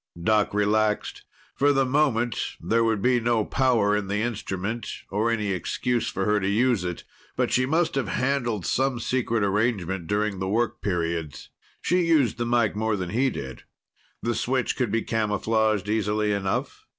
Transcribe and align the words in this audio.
Doc 0.19 0.51
relaxed. 0.55 1.25
For 1.53 1.71
the 1.71 1.85
moment, 1.85 2.55
there 2.59 2.83
would 2.83 3.03
be 3.03 3.19
no 3.19 3.45
power 3.45 3.95
in 3.95 4.07
the 4.07 4.23
instrument, 4.23 4.87
nor 5.11 5.29
any 5.29 5.51
excuse 5.51 6.09
for 6.09 6.25
her 6.25 6.39
to 6.39 6.47
use 6.49 6.83
it. 6.83 7.03
But 7.35 7.51
she 7.51 7.67
must 7.67 7.93
have 7.93 8.07
handled 8.07 8.65
some 8.65 8.99
secret 8.99 9.43
arrangement 9.43 10.07
during 10.07 10.39
the 10.39 10.49
work 10.49 10.81
periods. 10.81 11.49
She 11.83 12.01
used 12.01 12.39
the 12.39 12.47
mike 12.47 12.75
more 12.75 12.95
than 12.95 13.11
he 13.11 13.29
did. 13.29 13.61
The 14.23 14.33
switch 14.33 14.75
could 14.75 14.89
be 14.91 15.03
camouflaged 15.03 15.87
easily 15.87 16.31
enough. 16.31 16.87